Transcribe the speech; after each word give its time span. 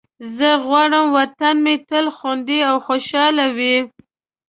زه 0.35 0.49
غواړم 0.65 1.05
وطن 1.17 1.55
مې 1.65 1.75
تل 1.89 2.05
خوندي 2.17 2.59
او 2.69 2.75
خوشحال 2.87 3.35
وي. 3.57 3.77